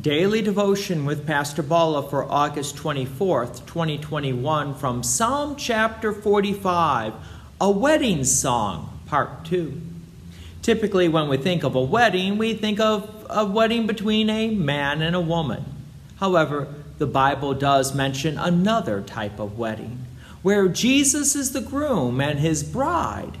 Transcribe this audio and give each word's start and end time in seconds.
Daily 0.00 0.42
devotion 0.42 1.04
with 1.04 1.24
Pastor 1.24 1.62
Bala 1.62 2.08
for 2.10 2.24
August 2.24 2.74
24th, 2.74 3.64
2021, 3.64 4.74
from 4.74 5.04
Psalm 5.04 5.54
chapter 5.54 6.12
45, 6.12 7.12
a 7.60 7.70
wedding 7.70 8.24
song, 8.24 9.00
part 9.06 9.44
2. 9.44 9.80
Typically, 10.62 11.08
when 11.08 11.28
we 11.28 11.36
think 11.36 11.62
of 11.62 11.76
a 11.76 11.80
wedding, 11.80 12.38
we 12.38 12.54
think 12.54 12.80
of 12.80 13.24
a 13.30 13.46
wedding 13.46 13.86
between 13.86 14.28
a 14.28 14.50
man 14.50 15.00
and 15.00 15.14
a 15.14 15.20
woman. 15.20 15.64
However, 16.16 16.66
the 16.98 17.06
Bible 17.06 17.54
does 17.54 17.94
mention 17.94 18.36
another 18.36 19.00
type 19.00 19.38
of 19.38 19.56
wedding, 19.56 20.04
where 20.42 20.66
Jesus 20.66 21.36
is 21.36 21.52
the 21.52 21.60
groom 21.60 22.20
and 22.20 22.40
his 22.40 22.64
bride 22.64 23.38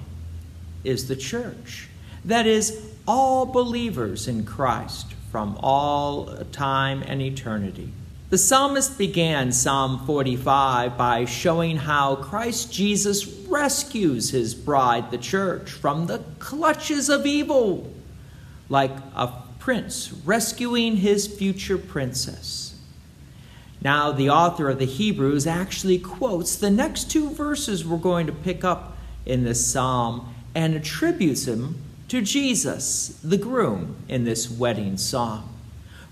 is 0.84 1.08
the 1.08 1.16
church. 1.16 1.88
That 2.24 2.46
is, 2.46 2.80
all 3.08 3.44
believers 3.44 4.28
in 4.28 4.46
Christ 4.46 5.14
from 5.34 5.58
all 5.64 6.26
time 6.52 7.02
and 7.08 7.20
eternity. 7.20 7.90
The 8.30 8.38
psalmist 8.38 8.96
began 8.96 9.50
Psalm 9.50 10.06
45 10.06 10.96
by 10.96 11.24
showing 11.24 11.76
how 11.76 12.14
Christ 12.14 12.72
Jesus 12.72 13.26
rescues 13.26 14.30
his 14.30 14.54
bride, 14.54 15.10
the 15.10 15.18
church, 15.18 15.72
from 15.72 16.06
the 16.06 16.22
clutches 16.38 17.08
of 17.08 17.26
evil, 17.26 17.92
like 18.68 18.92
a 19.16 19.32
prince 19.58 20.12
rescuing 20.24 20.98
his 20.98 21.26
future 21.26 21.78
princess. 21.78 22.78
Now, 23.82 24.12
the 24.12 24.30
author 24.30 24.70
of 24.70 24.78
the 24.78 24.84
Hebrews 24.84 25.48
actually 25.48 25.98
quotes 25.98 26.54
the 26.54 26.70
next 26.70 27.10
two 27.10 27.28
verses 27.30 27.84
we're 27.84 27.98
going 27.98 28.28
to 28.28 28.32
pick 28.32 28.62
up 28.62 28.96
in 29.26 29.42
this 29.42 29.66
psalm 29.66 30.32
and 30.54 30.76
attributes 30.76 31.46
them 31.46 31.74
to 32.08 32.20
Jesus, 32.20 33.18
the 33.22 33.38
groom, 33.38 33.96
in 34.08 34.24
this 34.24 34.50
wedding 34.50 34.96
song. 34.96 35.54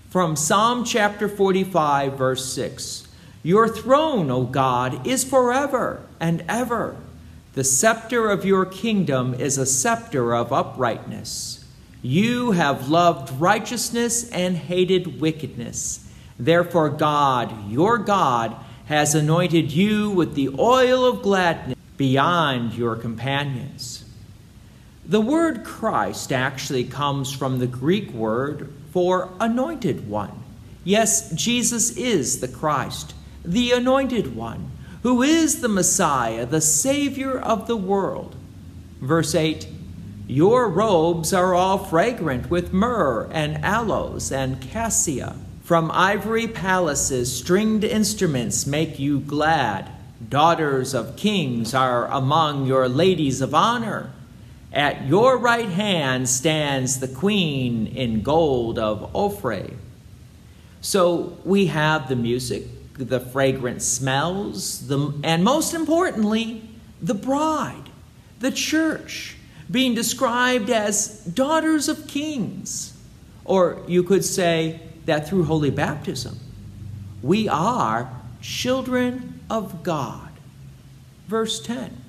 From 0.09 0.35
Psalm 0.35 0.85
chapter 0.85 1.27
45, 1.27 2.13
verse 2.13 2.53
6 2.53 3.07
Your 3.41 3.67
throne, 3.67 4.29
O 4.29 4.43
God, 4.43 5.05
is 5.07 5.23
forever 5.23 6.01
and 6.19 6.43
ever. 6.47 6.95
The 7.53 7.63
scepter 7.63 8.29
of 8.29 8.45
your 8.45 8.65
kingdom 8.65 9.33
is 9.35 9.57
a 9.57 9.65
scepter 9.65 10.35
of 10.35 10.51
uprightness. 10.51 11.63
You 12.01 12.51
have 12.51 12.89
loved 12.89 13.39
righteousness 13.39 14.29
and 14.31 14.57
hated 14.57 15.21
wickedness. 15.21 16.07
Therefore, 16.37 16.89
God, 16.89 17.69
your 17.69 17.97
God, 17.97 18.55
has 18.85 19.15
anointed 19.15 19.71
you 19.71 20.09
with 20.09 20.35
the 20.35 20.49
oil 20.59 21.05
of 21.05 21.21
gladness 21.21 21.77
beyond 21.95 22.73
your 22.73 22.95
companions. 22.95 24.02
The 25.05 25.21
word 25.21 25.65
Christ 25.65 26.31
actually 26.31 26.85
comes 26.85 27.31
from 27.31 27.59
the 27.59 27.67
Greek 27.67 28.11
word 28.11 28.73
for 28.91 29.29
anointed 29.39 30.07
one. 30.07 30.43
Yes, 30.85 31.29
Jesus 31.31 31.97
is 31.97 32.39
the 32.39 32.47
Christ, 32.47 33.13
the 33.43 33.71
anointed 33.71 34.33
one, 34.35 34.71
who 35.01 35.21
is 35.21 35.59
the 35.59 35.67
Messiah, 35.67 36.45
the 36.45 36.61
Savior 36.61 37.37
of 37.37 37.67
the 37.67 37.75
world. 37.75 38.37
Verse 39.01 39.35
8 39.35 39.67
Your 40.25 40.69
robes 40.69 41.33
are 41.33 41.53
all 41.53 41.77
fragrant 41.79 42.49
with 42.49 42.71
myrrh 42.71 43.29
and 43.31 43.57
aloes 43.63 44.31
and 44.31 44.61
cassia. 44.61 45.35
From 45.63 45.91
ivory 45.91 46.47
palaces, 46.47 47.37
stringed 47.37 47.83
instruments 47.83 48.65
make 48.65 48.99
you 48.99 49.19
glad. 49.19 49.89
Daughters 50.29 50.93
of 50.93 51.17
kings 51.17 51.73
are 51.73 52.07
among 52.07 52.65
your 52.65 52.87
ladies 52.87 53.41
of 53.41 53.53
honor. 53.53 54.11
At 54.73 55.05
your 55.05 55.37
right 55.37 55.69
hand 55.69 56.27
stands 56.27 56.99
the 56.99 57.07
queen 57.07 57.85
in 57.85 58.23
gold 58.23 58.79
of 58.79 59.15
Ophir. 59.15 59.69
So 60.81 61.37
we 61.45 61.67
have 61.67 62.09
the 62.09 62.15
music, 62.15 62.63
the 62.95 63.19
fragrant 63.19 63.83
smells, 63.83 64.87
the, 64.87 65.13
and 65.23 65.43
most 65.43 65.75
importantly, 65.75 66.63
the 67.01 67.13
bride, 67.13 67.89
the 68.39 68.51
church, 68.51 69.37
being 69.69 69.93
described 69.93 70.71
as 70.71 71.19
daughters 71.19 71.87
of 71.87 72.07
kings. 72.07 72.97
Or 73.45 73.83
you 73.87 74.03
could 74.03 74.25
say 74.25 74.81
that 75.05 75.27
through 75.27 75.43
holy 75.43 75.69
baptism, 75.69 76.39
we 77.21 77.47
are 77.47 78.09
children 78.41 79.41
of 79.49 79.83
God. 79.83 80.31
Verse 81.27 81.59
10 81.59 82.01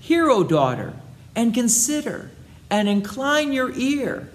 Hear, 0.00 0.28
O 0.28 0.42
daughter, 0.42 0.94
and 1.34 1.54
consider 1.54 2.30
and 2.70 2.88
incline 2.88 3.52
your 3.52 3.72
ear. 3.72 4.30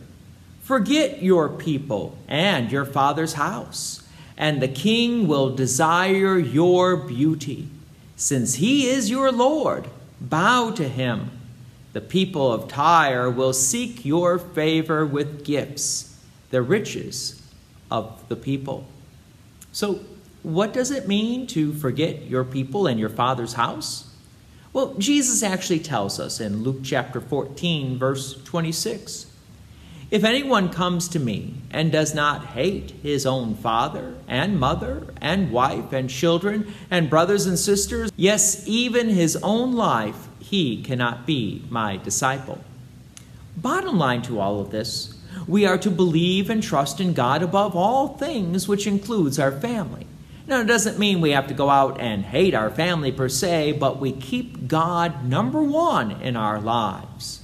Forget 0.61 1.21
your 1.21 1.49
people 1.49 2.17
and 2.27 2.71
your 2.71 2.85
father's 2.85 3.33
house, 3.33 4.07
and 4.37 4.61
the 4.61 4.67
king 4.67 5.27
will 5.27 5.55
desire 5.55 6.37
your 6.37 6.97
beauty. 6.97 7.69
Since 8.15 8.55
he 8.55 8.87
is 8.87 9.09
your 9.09 9.31
Lord, 9.31 9.87
bow 10.19 10.71
to 10.71 10.87
him. 10.87 11.31
The 11.93 12.01
people 12.01 12.51
of 12.51 12.67
Tyre 12.67 13.29
will 13.29 13.53
seek 13.53 14.03
your 14.03 14.37
favor 14.37 15.05
with 15.05 15.45
gifts, 15.45 16.19
the 16.49 16.61
riches 16.61 17.41
of 17.91 18.27
the 18.27 18.35
people. 18.35 18.85
So, 19.71 20.01
what 20.43 20.73
does 20.73 20.91
it 20.91 21.07
mean 21.07 21.47
to 21.47 21.73
forget 21.73 22.23
your 22.23 22.43
people 22.43 22.87
and 22.87 22.99
your 22.99 23.09
father's 23.09 23.53
house? 23.53 24.14
Well, 24.75 24.93
Jesus 24.95 25.41
actually 25.41 25.79
tells 25.79 26.19
us 26.19 26.41
in 26.41 26.63
Luke 26.63 26.81
chapter 26.83 27.21
14, 27.21 27.97
verse 27.97 28.33
26 28.43 29.25
If 30.11 30.25
anyone 30.25 30.67
comes 30.67 31.07
to 31.07 31.17
me 31.17 31.53
and 31.71 31.93
does 31.93 32.13
not 32.13 32.47
hate 32.47 32.91
his 33.01 33.25
own 33.25 33.55
father 33.55 34.15
and 34.27 34.59
mother 34.59 35.13
and 35.21 35.53
wife 35.53 35.93
and 35.93 36.09
children 36.09 36.73
and 36.91 37.09
brothers 37.09 37.45
and 37.45 37.57
sisters, 37.57 38.11
yes, 38.17 38.67
even 38.67 39.07
his 39.07 39.37
own 39.37 39.71
life, 39.71 40.27
he 40.39 40.83
cannot 40.83 41.25
be 41.25 41.63
my 41.69 41.95
disciple. 41.95 42.59
Bottom 43.55 43.97
line 43.97 44.23
to 44.23 44.41
all 44.41 44.59
of 44.59 44.71
this, 44.71 45.17
we 45.47 45.65
are 45.65 45.77
to 45.77 45.89
believe 45.89 46.49
and 46.49 46.61
trust 46.61 46.99
in 46.99 47.13
God 47.13 47.41
above 47.41 47.77
all 47.77 48.17
things, 48.17 48.67
which 48.67 48.87
includes 48.87 49.39
our 49.39 49.53
family. 49.53 50.05
Now, 50.47 50.61
it 50.61 50.65
doesn't 50.65 50.99
mean 50.99 51.21
we 51.21 51.31
have 51.31 51.47
to 51.47 51.55
go 51.55 51.71
out 51.71 51.99
and 51.99 52.23
hate 52.23 52.53
our 52.53 52.69
family 52.69 53.11
per 53.11 53.29
se, 53.29 53.73
but 53.73 53.99
we 53.99 54.11
keep 54.11 54.67
God 54.67 55.25
number 55.25 55.63
one 55.63 56.11
in 56.21 56.35
our 56.35 56.61
lives. 56.61 57.43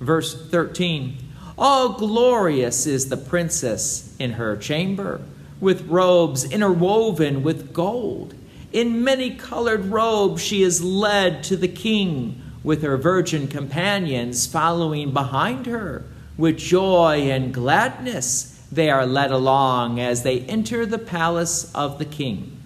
Verse 0.00 0.48
13 0.48 1.18
All 1.58 1.90
glorious 1.90 2.86
is 2.86 3.10
the 3.10 3.18
princess 3.18 4.16
in 4.18 4.32
her 4.32 4.56
chamber, 4.56 5.20
with 5.60 5.88
robes 5.88 6.44
interwoven 6.44 7.42
with 7.42 7.74
gold. 7.74 8.34
In 8.72 9.04
many 9.04 9.34
colored 9.34 9.86
robes 9.86 10.42
she 10.42 10.62
is 10.62 10.82
led 10.82 11.42
to 11.44 11.56
the 11.56 11.68
king, 11.68 12.40
with 12.64 12.82
her 12.82 12.96
virgin 12.96 13.48
companions 13.48 14.46
following 14.46 15.12
behind 15.12 15.66
her. 15.66 16.04
With 16.38 16.56
joy 16.56 17.30
and 17.30 17.52
gladness 17.52 18.57
they 18.70 18.90
are 18.90 19.06
led 19.06 19.30
along 19.30 19.98
as 19.98 20.22
they 20.22 20.40
enter 20.40 20.84
the 20.84 20.98
palace 20.98 21.72
of 21.74 21.98
the 21.98 22.04
king. 22.04 22.58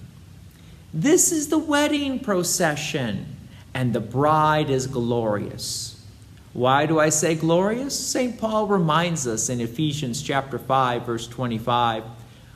This 0.93 1.33
is 1.33 1.49
the 1.49 1.59
wedding 1.59 2.19
procession, 2.19 3.37
and 3.73 3.93
the 3.93 4.01
bride 4.01 4.69
is 4.69 4.87
glorious. 4.87 6.05
Why 6.53 6.85
do 6.85 7.01
I 7.01 7.09
say 7.09 7.35
glorious? 7.35 7.99
St. 7.99 8.39
Paul 8.39 8.67
reminds 8.67 9.27
us 9.27 9.49
in 9.49 9.61
Ephesians 9.61 10.23
chapter 10.23 10.59
5 10.59 11.07
verse 11.07 11.27
25, 11.27 12.05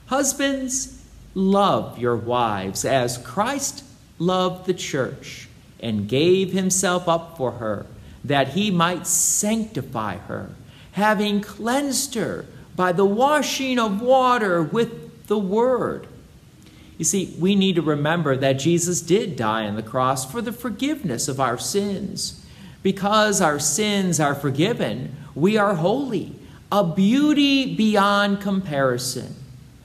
husbands 0.07 1.03
love 1.35 1.99
your 1.99 2.17
wives 2.17 2.85
as 2.85 3.19
Christ 3.19 3.85
loved 4.19 4.67
the 4.67 4.75
church 4.75 5.49
and 5.81 6.09
gave 6.09 6.53
himself 6.53 7.09
up 7.09 7.37
for 7.37 7.53
her 7.53 7.87
that 8.25 8.49
he 8.49 8.71
might 8.71 9.07
sanctify 9.07 10.17
her, 10.17 10.51
having 10.93 11.41
cleansed 11.41 12.15
her 12.15 12.45
by 12.77 12.93
the 12.93 13.05
washing 13.05 13.79
of 13.79 14.01
water 14.01 14.63
with 14.63 15.27
the 15.27 15.39
word. 15.39 16.07
You 16.99 17.05
see, 17.05 17.35
we 17.39 17.55
need 17.55 17.77
to 17.77 17.83
remember 17.83 18.37
that 18.37 18.55
Jesus 18.55 19.01
did 19.01 19.37
die 19.37 19.67
on 19.67 19.77
the 19.77 19.83
cross 19.83 20.31
for 20.31 20.41
the 20.41 20.53
forgiveness 20.53 21.29
of 21.29 21.41
our 21.41 21.59
sins. 21.59 22.45
Because 22.83 23.41
our 23.41 23.59
sins 23.59 24.21
are 24.21 24.35
forgiven, 24.35 25.17
we 25.35 25.57
are 25.57 25.75
holy, 25.75 26.35
a 26.71 26.85
beauty 26.85 27.75
beyond 27.75 28.41
comparison. 28.41 29.35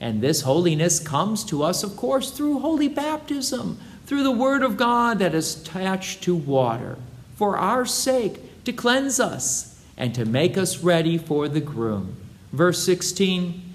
And 0.00 0.20
this 0.20 0.42
holiness 0.42 1.00
comes 1.00 1.44
to 1.44 1.62
us, 1.62 1.82
of 1.82 1.96
course, 1.96 2.30
through 2.30 2.60
holy 2.60 2.88
baptism, 2.88 3.78
through 4.06 4.22
the 4.22 4.30
Word 4.30 4.62
of 4.62 4.76
God 4.76 5.18
that 5.18 5.34
is 5.34 5.60
attached 5.60 6.22
to 6.24 6.34
water, 6.34 6.96
for 7.36 7.56
our 7.56 7.84
sake, 7.86 8.64
to 8.64 8.72
cleanse 8.72 9.20
us 9.20 9.80
and 9.96 10.14
to 10.14 10.24
make 10.24 10.56
us 10.56 10.78
ready 10.78 11.18
for 11.18 11.48
the 11.48 11.60
groom. 11.60 12.16
Verse 12.52 12.82
16 12.84 13.74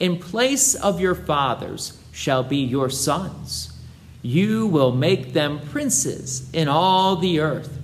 In 0.00 0.18
place 0.18 0.74
of 0.74 1.00
your 1.00 1.14
fathers 1.14 1.98
shall 2.12 2.42
be 2.42 2.58
your 2.58 2.88
sons. 2.88 3.72
You 4.22 4.68
will 4.68 4.92
make 4.92 5.32
them 5.32 5.58
princes 5.58 6.48
in 6.52 6.68
all 6.68 7.16
the 7.16 7.40
earth. 7.40 7.78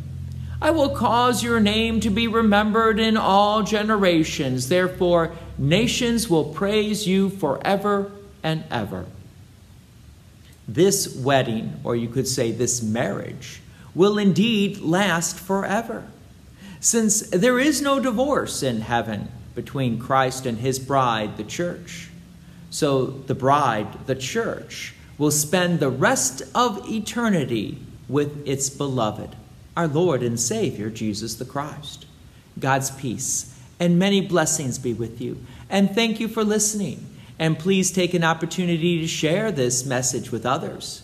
I 0.60 0.70
will 0.70 0.90
cause 0.90 1.42
your 1.42 1.60
name 1.60 2.00
to 2.00 2.10
be 2.10 2.26
remembered 2.26 2.98
in 2.98 3.16
all 3.16 3.62
generations. 3.62 4.68
Therefore, 4.68 5.32
nations 5.56 6.28
will 6.28 6.52
praise 6.52 7.06
you 7.06 7.30
forever 7.30 8.10
and 8.42 8.64
ever. 8.70 9.06
This 10.66 11.16
wedding, 11.16 11.80
or 11.84 11.96
you 11.96 12.08
could 12.08 12.28
say 12.28 12.52
this 12.52 12.82
marriage, 12.82 13.60
will 13.94 14.18
indeed 14.18 14.78
last 14.78 15.38
forever. 15.38 16.06
Since 16.80 17.30
there 17.30 17.58
is 17.58 17.80
no 17.80 17.98
divorce 17.98 18.62
in 18.62 18.82
heaven 18.82 19.28
between 19.58 19.98
Christ 19.98 20.46
and 20.46 20.56
his 20.56 20.78
bride, 20.78 21.36
the 21.36 21.42
church. 21.42 22.10
So 22.70 23.06
the 23.06 23.34
bride, 23.34 24.06
the 24.06 24.14
church, 24.14 24.94
will 25.18 25.32
spend 25.32 25.80
the 25.80 25.90
rest 25.90 26.42
of 26.54 26.88
eternity 26.88 27.76
with 28.08 28.46
its 28.46 28.70
beloved, 28.70 29.34
our 29.76 29.88
Lord 29.88 30.22
and 30.22 30.38
Savior, 30.38 30.90
Jesus 30.90 31.34
the 31.34 31.44
Christ. 31.44 32.06
God's 32.60 32.92
peace 32.92 33.52
and 33.80 33.98
many 33.98 34.20
blessings 34.20 34.78
be 34.78 34.94
with 34.94 35.20
you. 35.20 35.44
And 35.68 35.92
thank 35.92 36.20
you 36.20 36.28
for 36.28 36.44
listening. 36.44 37.04
And 37.36 37.58
please 37.58 37.90
take 37.90 38.14
an 38.14 38.22
opportunity 38.22 39.00
to 39.00 39.08
share 39.08 39.50
this 39.50 39.84
message 39.84 40.30
with 40.30 40.46
others. 40.46 41.02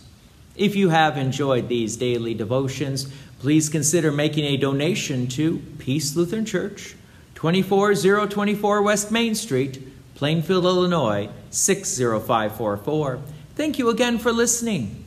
If 0.54 0.76
you 0.76 0.90
have 0.90 1.16
enjoyed 1.16 1.68
these 1.68 1.96
daily 1.96 2.34
devotions, 2.34 3.12
please 3.40 3.68
consider 3.68 4.12
making 4.12 4.44
a 4.44 4.56
donation 4.56 5.26
to 5.30 5.58
Peace 5.78 6.14
Lutheran 6.14 6.44
Church, 6.44 6.94
24024 7.44 8.80
West 8.80 9.10
Main 9.10 9.34
Street, 9.34 9.86
Plainfield, 10.14 10.64
Illinois 10.64 11.28
60544. 11.50 13.20
Thank 13.54 13.78
you 13.78 13.90
again 13.90 14.18
for 14.18 14.32
listening. 14.32 15.03